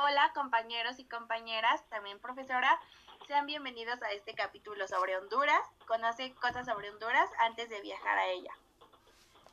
Hola 0.00 0.30
compañeros 0.32 1.00
y 1.00 1.08
compañeras, 1.08 1.82
también 1.88 2.20
profesora, 2.20 2.78
sean 3.26 3.46
bienvenidos 3.46 4.00
a 4.00 4.12
este 4.12 4.32
capítulo 4.32 4.86
sobre 4.86 5.16
Honduras. 5.16 5.60
Conoce 5.88 6.32
cosas 6.36 6.66
sobre 6.66 6.88
Honduras 6.90 7.28
antes 7.40 7.68
de 7.68 7.80
viajar 7.80 8.16
a 8.16 8.28
ella. 8.28 8.52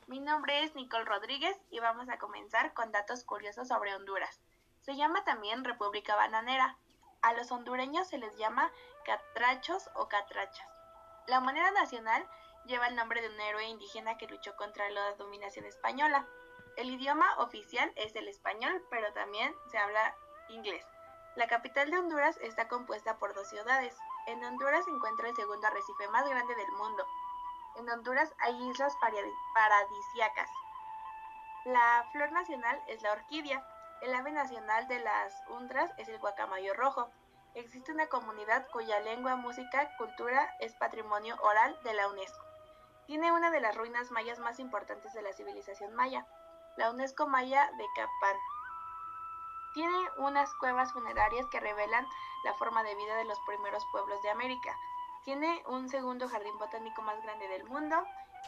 Mi 0.06 0.20
nombre 0.20 0.62
es 0.62 0.76
Nicole 0.76 1.04
Rodríguez 1.04 1.58
y 1.72 1.80
vamos 1.80 2.08
a 2.08 2.18
comenzar 2.18 2.74
con 2.74 2.92
datos 2.92 3.24
curiosos 3.24 3.66
sobre 3.66 3.96
Honduras. 3.96 4.40
Se 4.82 4.94
llama 4.94 5.24
también 5.24 5.64
República 5.64 6.14
Bananera. 6.14 6.76
A 7.22 7.32
los 7.32 7.50
hondureños 7.50 8.06
se 8.06 8.18
les 8.18 8.36
llama 8.36 8.70
catrachos 9.04 9.90
o 9.96 10.06
catrachas. 10.06 10.68
La 11.26 11.40
moneda 11.40 11.72
nacional 11.72 12.24
lleva 12.66 12.86
el 12.86 12.94
nombre 12.94 13.20
de 13.20 13.30
un 13.30 13.40
héroe 13.40 13.66
indígena 13.66 14.16
que 14.16 14.28
luchó 14.28 14.54
contra 14.54 14.88
la 14.90 15.12
dominación 15.14 15.64
española. 15.64 16.24
El 16.76 16.88
idioma 16.88 17.36
oficial 17.38 17.92
es 17.96 18.14
el 18.14 18.28
español, 18.28 18.80
pero 18.90 19.12
también 19.12 19.52
se 19.72 19.78
habla 19.78 20.14
La 21.36 21.48
capital 21.48 21.90
de 21.90 21.98
Honduras 21.98 22.38
está 22.40 22.68
compuesta 22.68 23.18
por 23.18 23.34
dos 23.34 23.48
ciudades. 23.48 23.96
En 24.26 24.42
Honduras 24.44 24.84
se 24.84 24.90
encuentra 24.90 25.28
el 25.28 25.36
segundo 25.36 25.66
arrecife 25.66 26.08
más 26.08 26.28
grande 26.28 26.54
del 26.54 26.72
mundo. 26.72 27.04
En 27.76 27.90
Honduras 27.90 28.32
hay 28.38 28.54
islas 28.70 28.96
paradisíacas. 29.54 30.50
La 31.64 32.08
flor 32.12 32.32
nacional 32.32 32.80
es 32.86 33.02
la 33.02 33.12
orquídea. 33.12 33.66
El 34.00 34.14
ave 34.14 34.32
nacional 34.32 34.88
de 34.88 35.00
las 35.00 35.34
Undras 35.48 35.90
es 35.98 36.08
el 36.08 36.18
guacamayo 36.18 36.74
rojo. 36.74 37.10
Existe 37.54 37.92
una 37.92 38.06
comunidad 38.06 38.66
cuya 38.72 39.00
lengua, 39.00 39.36
música, 39.36 39.94
cultura 39.98 40.54
es 40.60 40.74
patrimonio 40.76 41.36
oral 41.42 41.78
de 41.82 41.92
la 41.94 42.08
UNESCO. 42.08 42.44
Tiene 43.06 43.32
una 43.32 43.50
de 43.50 43.60
las 43.60 43.76
ruinas 43.76 44.10
mayas 44.10 44.38
más 44.38 44.58
importantes 44.58 45.12
de 45.12 45.22
la 45.22 45.32
civilización 45.32 45.94
maya, 45.94 46.26
la 46.76 46.90
UNESCO 46.90 47.26
Maya 47.26 47.70
de 47.76 47.86
Capán. 47.94 48.36
Tiene 49.76 50.10
unas 50.16 50.54
cuevas 50.54 50.90
funerarias 50.94 51.44
que 51.48 51.60
revelan 51.60 52.08
la 52.44 52.54
forma 52.54 52.82
de 52.82 52.94
vida 52.94 53.14
de 53.16 53.26
los 53.26 53.38
primeros 53.40 53.84
pueblos 53.92 54.22
de 54.22 54.30
América. 54.30 54.74
Tiene 55.22 55.62
un 55.66 55.90
segundo 55.90 56.30
jardín 56.30 56.56
botánico 56.56 57.02
más 57.02 57.22
grande 57.22 57.46
del 57.48 57.64
mundo. 57.64 57.94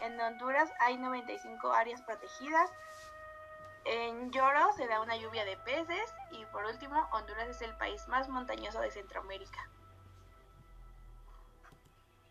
En 0.00 0.18
Honduras 0.18 0.72
hay 0.80 0.96
95 0.96 1.70
áreas 1.70 2.00
protegidas. 2.00 2.72
En 3.84 4.30
Lloro 4.30 4.72
se 4.72 4.86
da 4.86 5.02
una 5.02 5.16
lluvia 5.16 5.44
de 5.44 5.58
peces. 5.58 6.14
Y 6.30 6.46
por 6.46 6.64
último, 6.64 7.06
Honduras 7.12 7.48
es 7.48 7.60
el 7.60 7.76
país 7.76 8.08
más 8.08 8.30
montañoso 8.30 8.80
de 8.80 8.90
Centroamérica. 8.90 9.68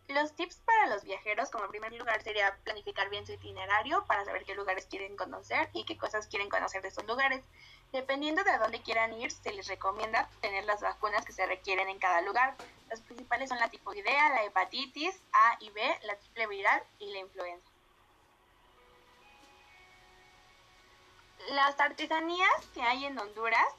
Los 0.08 0.34
tips 0.34 0.56
para 0.64 0.86
los 0.86 1.04
viajeros, 1.04 1.50
como 1.50 1.68
primer 1.68 1.92
lugar, 1.92 2.22
sería 2.22 2.56
planificar 2.64 3.10
bien 3.10 3.26
su 3.26 3.32
itinerario 3.32 4.06
para 4.06 4.24
saber 4.24 4.44
qué 4.44 4.54
lugares 4.54 4.86
quieren 4.86 5.16
conocer 5.18 5.68
y 5.74 5.84
qué 5.84 5.98
cosas 5.98 6.26
quieren 6.28 6.48
conocer 6.48 6.80
de 6.80 6.88
esos 6.88 7.04
lugares. 7.04 7.44
Dependiendo 7.92 8.42
de 8.42 8.56
dónde 8.56 8.80
quieran 8.80 9.12
ir, 9.12 9.30
se 9.30 9.52
les 9.52 9.66
recomienda 9.66 10.30
tener 10.40 10.64
las 10.64 10.80
vacunas 10.80 11.26
que 11.26 11.32
se 11.32 11.44
requieren 11.44 11.90
en 11.90 11.98
cada 11.98 12.22
lugar. 12.22 12.56
Las 12.88 13.02
principales 13.02 13.50
son 13.50 13.58
la 13.58 13.68
tifoidea, 13.68 14.30
la 14.30 14.44
hepatitis 14.44 15.14
A 15.30 15.58
y 15.60 15.68
B, 15.70 15.98
la 16.04 16.16
triple 16.16 16.46
viral 16.46 16.82
y 16.98 17.12
la 17.12 17.18
influenza. 17.18 17.68
Las 21.50 21.78
artesanías 21.78 22.66
que 22.72 22.80
hay 22.82 23.04
en 23.04 23.18
Honduras 23.18 23.74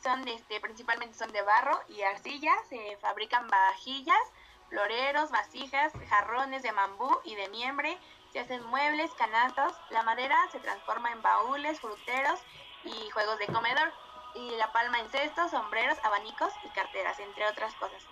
son 0.00 0.26
este, 0.28 0.60
principalmente 0.60 1.18
son 1.18 1.32
de 1.32 1.42
barro 1.42 1.78
y 1.88 2.02
arcilla, 2.02 2.54
se 2.68 2.96
fabrican 2.98 3.48
vajillas, 3.48 4.20
floreros, 4.70 5.30
vasijas, 5.30 5.92
jarrones 6.08 6.62
de 6.62 6.72
bambú 6.72 7.20
y 7.24 7.34
de 7.34 7.48
miembre, 7.48 7.98
se 8.32 8.40
hacen 8.40 8.64
muebles, 8.66 9.10
canastos, 9.12 9.74
la 9.90 10.02
madera 10.02 10.38
se 10.52 10.60
transforma 10.60 11.10
en 11.10 11.20
baúles, 11.20 11.80
fruteros 11.80 12.40
y 12.84 13.10
juegos 13.10 13.38
de 13.38 13.48
comedor, 13.48 13.92
y 14.34 14.52
la 14.52 14.72
palma 14.72 15.00
en 15.00 15.10
cestos, 15.10 15.50
sombreros, 15.50 15.98
abanicos 16.04 16.52
y 16.64 16.68
carteras, 16.68 17.18
entre 17.18 17.46
otras 17.48 17.74
cosas. 17.74 18.02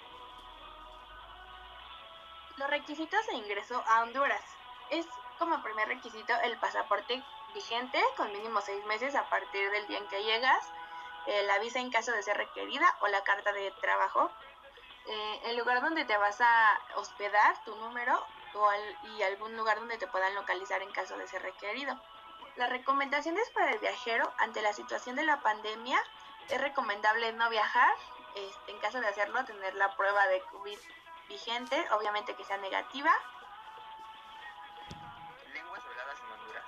Los 2.56 2.68
requisitos 2.68 3.24
de 3.28 3.34
ingreso 3.34 3.82
a 3.86 4.02
Honduras. 4.02 4.42
Es 4.90 5.06
como 5.38 5.62
primer 5.62 5.86
requisito 5.86 6.34
el 6.42 6.58
pasaporte 6.58 7.22
vigente 7.54 8.02
con 8.16 8.32
mínimo 8.32 8.60
seis 8.60 8.84
meses 8.86 9.14
a 9.14 9.28
partir 9.28 9.70
del 9.70 9.86
día 9.86 9.98
en 9.98 10.08
que 10.08 10.24
llegas, 10.24 10.68
eh, 11.26 11.44
la 11.44 11.58
visa 11.60 11.78
en 11.78 11.90
caso 11.90 12.10
de 12.10 12.22
ser 12.22 12.36
requerida 12.36 12.96
o 13.00 13.06
la 13.06 13.22
carta 13.22 13.52
de 13.52 13.70
trabajo, 13.80 14.30
eh, 15.08 15.40
el 15.46 15.56
lugar 15.56 15.80
donde 15.80 16.04
te 16.04 16.16
vas 16.16 16.40
a 16.40 16.78
hospedar, 16.96 17.62
tu 17.64 17.74
número 17.76 18.26
y 19.04 19.22
algún 19.22 19.56
lugar 19.56 19.78
donde 19.78 19.98
te 19.98 20.06
puedan 20.06 20.34
localizar 20.34 20.82
en 20.82 20.90
caso 20.92 21.16
de 21.16 21.26
ser 21.28 21.42
requerido. 21.42 21.98
Las 22.56 22.70
recomendaciones 22.70 23.48
para 23.50 23.70
el 23.70 23.78
viajero 23.78 24.32
ante 24.38 24.62
la 24.62 24.72
situación 24.72 25.16
de 25.16 25.24
la 25.24 25.40
pandemia 25.40 26.02
es 26.48 26.60
recomendable 26.60 27.32
no 27.34 27.48
viajar, 27.50 27.94
este, 28.34 28.72
en 28.72 28.78
caso 28.80 29.00
de 29.00 29.06
hacerlo 29.06 29.44
tener 29.44 29.74
la 29.74 29.94
prueba 29.96 30.26
de 30.26 30.40
COVID 30.52 30.78
vigente, 31.28 31.86
obviamente 31.92 32.34
que 32.34 32.44
sea 32.44 32.56
negativa. 32.56 33.12
Lenguas 35.52 35.84
habladas 35.84 36.18
en 36.20 36.32
Honduras. 36.32 36.64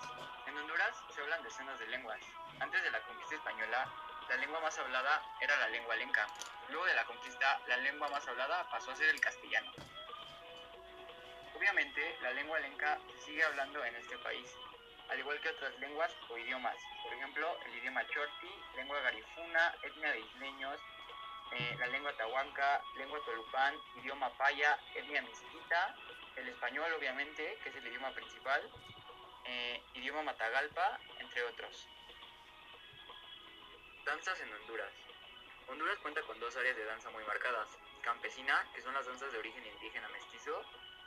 En 0.47 0.59
Honduras 0.59 0.97
se 1.15 1.21
hablan 1.23 1.43
decenas 1.43 1.79
de 1.79 1.87
lenguas. 1.89 2.21
Antes 2.61 2.83
de 2.83 2.91
la 2.91 3.03
conquista 3.03 3.35
española, 3.35 3.89
la 4.31 4.37
lengua 4.37 4.61
más 4.61 4.79
hablada 4.79 5.21
era 5.41 5.57
la 5.57 5.69
lengua 5.71 5.97
lenca. 5.97 6.25
Luego 6.69 6.87
de 6.87 6.95
la 6.95 7.05
conquista, 7.05 7.61
la 7.67 7.77
lengua 7.79 8.09
más 8.11 8.27
hablada 8.29 8.63
pasó 8.71 8.93
a 8.93 8.97
ser 8.97 9.09
el 9.09 9.21
castellano. 9.21 9.73
Obviamente, 11.57 12.17
la 12.23 12.33
lengua 12.33 12.61
lenca 12.61 12.97
se 13.11 13.25
sigue 13.25 13.43
hablando 13.43 13.85
en 13.85 13.97
este 13.97 14.17
país, 14.19 14.47
al 15.09 15.19
igual 15.19 15.41
que 15.41 15.49
otras 15.49 15.77
lenguas 15.81 16.15
o 16.29 16.39
idiomas. 16.39 16.77
Por 17.03 17.13
ejemplo, 17.13 17.59
el 17.67 17.75
idioma 17.79 18.07
chorti, 18.07 18.55
lengua 18.77 19.01
garifuna, 19.01 19.75
etnia 19.83 20.13
de 20.13 20.21
isleños, 20.21 20.81
eh, 21.51 21.77
la 21.81 21.89
lengua 21.89 22.17
tahuanca, 22.17 22.81
lengua 22.99 23.19
tolupán, 23.25 23.75
idioma 23.97 24.31
paya, 24.39 24.79
etnia 24.95 25.23
mezquita, 25.23 25.97
el 26.37 26.49
español 26.49 26.93
obviamente, 26.93 27.59
que 27.65 27.69
es 27.71 27.75
el 27.75 27.87
idioma 27.89 28.13
principal, 28.13 28.63
eh, 29.47 29.83
idioma 29.95 30.23
matagalpa, 30.23 31.01
entre 31.19 31.43
otros. 31.43 31.89
Danzas 34.05 34.41
en 34.41 34.53
Honduras. 34.53 34.93
Honduras 35.69 35.99
cuenta 35.99 36.23
con 36.23 36.41
dos 36.41 36.57
áreas 36.57 36.77
de 36.77 36.85
danza 36.85 37.11
muy 37.11 37.23
marcadas, 37.25 37.69
campesina, 38.03 38.67
que 38.75 38.81
son 38.81 38.95
las 38.95 39.07
danzas 39.07 39.31
de 39.31 39.39
origen 39.39 39.65
indígena 39.67 40.09
mestizo, 40.09 40.65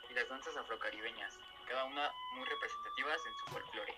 y 0.08 0.14
las 0.14 0.28
danzas 0.28 0.56
afrocaribeñas, 0.56 1.38
cada 1.66 1.84
una 1.84 2.12
muy 2.34 2.44
representativas 2.44 3.26
en 3.26 3.34
su 3.34 3.46
folclore. 3.46 3.94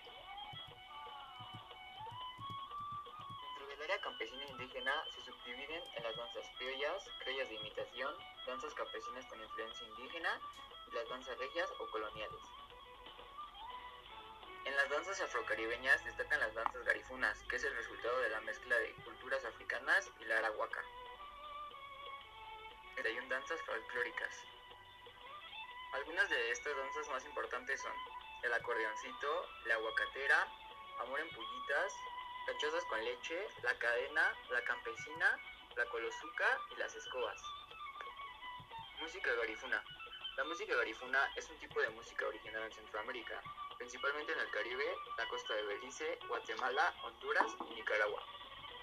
Dentro 3.45 3.67
del 3.67 3.81
área 3.83 4.01
campesina 4.01 4.43
e 4.43 4.51
indígena 4.51 5.03
se 5.13 5.21
subdividen 5.21 5.83
en 5.95 6.03
las 6.03 6.15
danzas 6.15 6.49
criollas, 6.57 7.03
criollas 7.19 7.49
de 7.49 7.55
imitación, 7.55 8.17
danzas 8.47 8.73
campesinas 8.73 9.25
con 9.27 9.41
influencia 9.41 9.87
indígena 9.87 10.41
y 10.87 10.95
las 10.95 11.07
danzas 11.07 11.37
regias 11.37 11.69
o 11.79 11.91
coloniales. 11.91 12.41
En 14.67 14.75
las 14.75 14.89
danzas 14.89 15.21
afrocaribeñas 15.21 16.03
destacan 16.03 16.39
las 16.41 16.53
danzas 16.53 16.83
garifunas, 16.83 17.41
que 17.49 17.55
es 17.55 17.63
el 17.63 17.73
resultado 17.73 18.19
de 18.19 18.29
la 18.29 18.41
mezcla 18.41 18.77
de 18.77 18.93
culturas 19.05 19.43
africanas 19.45 20.11
y 20.19 20.25
la 20.25 20.39
arahuaca. 20.39 20.83
Hay 22.97 23.29
danzas 23.29 23.61
folclóricas, 23.61 24.43
algunas 25.93 26.29
de 26.29 26.51
estas 26.51 26.75
danzas 26.75 27.07
más 27.09 27.25
importantes 27.25 27.81
son 27.81 27.93
el 28.43 28.53
acordeoncito, 28.53 29.47
la 29.65 29.75
aguacatera, 29.75 30.47
amor 30.99 31.21
en 31.21 31.29
pullitas, 31.29 31.93
cachosas 32.45 32.83
con 32.85 33.03
leche, 33.03 33.47
la 33.63 33.73
cadena, 33.79 34.33
la 34.49 34.61
campesina, 34.65 35.39
la 35.77 35.85
colosuca 35.85 36.59
y 36.71 36.75
las 36.75 36.93
escobas. 36.93 37.41
Música 38.99 39.33
garifuna. 39.33 39.81
La 40.35 40.43
música 40.43 40.75
garifuna 40.75 41.31
es 41.37 41.49
un 41.49 41.57
tipo 41.57 41.79
de 41.79 41.89
música 41.89 42.27
original 42.27 42.63
en 42.63 42.73
Centroamérica, 42.73 43.41
principalmente 43.77 44.33
en 44.33 44.39
el 44.39 44.51
Caribe, 44.51 44.95
la 45.17 45.27
costa 45.27 45.53
de 45.53 45.63
Belice, 45.63 46.19
Guatemala, 46.27 46.93
Honduras 47.03 47.55
y 47.69 47.75
Nicaragua. 47.75 48.23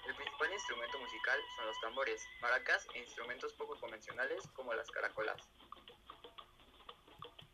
El 0.05 0.15
principal 0.15 0.53
instrumento 0.53 0.99
musical 0.99 1.39
son 1.55 1.65
los 1.65 1.79
tambores, 1.81 2.27
maracas 2.41 2.87
e 2.93 2.99
instrumentos 2.99 3.53
poco 3.53 3.79
convencionales 3.79 4.47
como 4.53 4.73
las 4.73 4.89
caracolas. 4.91 5.41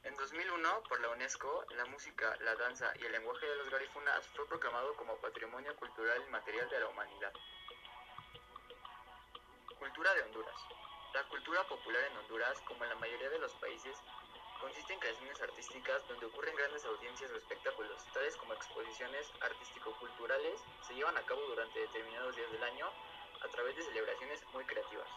En 0.03 0.15
2001, 0.15 0.83
por 0.89 0.99
la 0.99 1.09
UNESCO, 1.09 1.65
la 1.69 1.85
música, 1.85 2.35
la 2.41 2.55
danza 2.55 2.91
y 2.99 3.05
el 3.05 3.11
lenguaje 3.11 3.45
de 3.45 3.55
los 3.55 3.69
garifunas 3.69 4.27
fue 4.35 4.47
proclamado 4.47 4.93
como 4.95 5.15
Patrimonio 5.17 5.75
Cultural 5.75 6.21
Inmaterial 6.23 6.69
de 6.69 6.79
la 6.79 6.87
Humanidad. 6.87 7.33
Cultura 9.79 10.13
de 10.13 10.23
Honduras. 10.23 10.55
La 11.13 11.23
cultura 11.27 11.63
popular 11.67 12.03
en 12.03 12.17
Honduras, 12.17 12.59
como 12.67 12.83
en 12.83 12.89
la 12.89 12.95
mayoría 12.95 13.29
de 13.29 13.39
los 13.39 13.53
países, 13.55 13.97
consiste 14.61 14.93
en 14.93 14.99
creaciones 14.99 15.41
artísticas 15.41 16.07
donde 16.07 16.27
ocurren 16.27 16.55
grandes 16.55 16.85
audiencias 16.85 17.31
o 17.31 17.35
espectáculos, 17.35 18.05
tales 18.13 18.37
como 18.37 18.53
exposiciones 18.53 19.27
artístico-culturales, 19.41 20.61
se 20.87 20.93
llevan 20.93 21.17
a 21.17 21.25
cabo 21.25 21.41
durante 21.47 21.79
determinados 21.79 22.35
días 22.35 22.51
del 22.51 22.63
año 22.63 22.85
a 23.41 23.47
través 23.49 23.75
de 23.75 23.83
celebraciones 23.83 24.39
muy 24.53 24.63
creativas. 24.65 25.09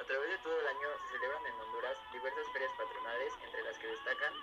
A 0.00 0.04
través 0.04 0.30
de 0.30 0.38
todo 0.38 0.58
el 0.58 0.66
año 0.66 0.88
se 0.98 1.12
celebran 1.12 1.46
en 1.46 1.60
Honduras 1.60 1.96
diversas 2.12 2.46
ferias 2.52 2.72
patronales, 2.76 3.32
entre 3.44 3.62
las 3.62 3.78
que 3.78 3.86
destacan 3.86 4.34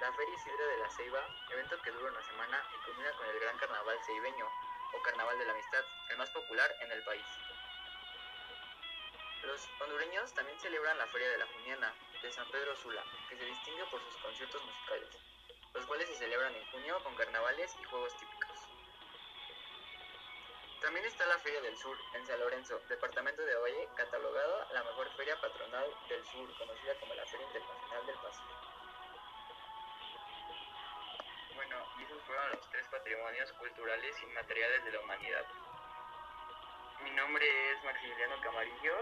la 0.00 0.12
Feria 0.12 0.34
Isidra 0.34 0.66
de 0.66 0.78
la 0.78 0.90
Ceiba, 0.90 1.20
evento 1.50 1.82
que 1.82 1.90
dura 1.90 2.10
una 2.10 2.22
semana 2.22 2.64
y 2.72 2.84
culmina 2.86 3.12
con 3.18 3.26
el 3.28 3.38
Gran 3.38 3.58
Carnaval 3.58 3.98
Ceibeño, 4.06 4.46
o 4.96 5.02
Carnaval 5.02 5.38
de 5.38 5.44
la 5.44 5.52
Amistad, 5.52 5.84
el 6.08 6.16
más 6.16 6.30
popular 6.30 6.74
en 6.80 6.92
el 6.92 7.04
país. 7.04 7.26
Los 9.42 9.70
hondureños 9.80 10.34
también 10.34 10.58
celebran 10.60 10.98
la 10.98 11.06
Feria 11.08 11.30
de 11.30 11.38
la 11.38 11.46
Juniana 11.46 11.94
de 12.22 12.32
San 12.32 12.46
Pedro 12.48 12.76
Sula, 12.76 13.04
que 13.28 13.36
se 13.36 13.44
distingue 13.44 13.84
por 13.86 14.00
sus 14.04 14.16
conciertos 14.18 14.62
musicales, 14.64 15.08
los 15.74 15.86
cuales 15.86 16.08
se 16.08 16.14
celebran 16.16 16.54
en 16.54 16.64
junio 16.66 17.02
con 17.02 17.14
carnavales 17.14 17.74
y 17.78 17.84
juegos 17.84 18.16
típicos. 18.16 18.58
También 20.80 21.04
está 21.04 21.26
la 21.26 21.38
Feria 21.38 21.60
del 21.60 21.76
Sur 21.76 21.96
en 22.14 22.26
San 22.26 22.40
Lorenzo, 22.40 22.80
departamento 22.88 23.42
de 23.42 23.54
Valle, 23.54 23.88
catalogada 23.96 24.68
la 24.72 24.84
mejor 24.84 25.10
feria 25.16 25.40
patronal 25.40 25.94
del 26.08 26.24
sur, 26.24 26.54
conocida 26.56 26.94
como 27.00 27.14
la 27.14 27.26
Feria 27.26 27.46
Internacional 27.46 28.06
del 28.06 28.16
Pacífico. 28.16 28.70
Bueno, 31.54 31.76
y 31.98 32.04
esos 32.04 32.22
fueron 32.24 32.50
los 32.52 32.70
tres 32.70 32.86
patrimonios 32.90 33.52
culturales 33.52 34.16
y 34.22 34.26
materiales 34.34 34.84
de 34.84 34.92
la 34.92 35.00
humanidad. 35.00 35.46
Mi 37.04 37.10
nombre 37.12 37.44
es 37.72 37.84
Maximiliano 37.84 38.34
Camarillo. 38.42 38.94